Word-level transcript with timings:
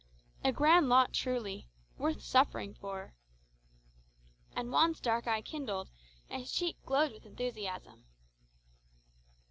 A 0.43 0.51
grand 0.51 0.89
lot 0.89 1.13
truly? 1.13 1.69
Worth 1.99 2.23
suffering 2.23 2.73
for!" 2.73 3.13
And 4.55 4.69
Juan's 4.69 4.99
dark 4.99 5.27
eye 5.27 5.43
kindled, 5.43 5.91
and 6.27 6.41
his 6.41 6.51
cheek 6.51 6.77
glowed 6.87 7.11
with 7.11 7.27
enthusiasm. 7.27 8.07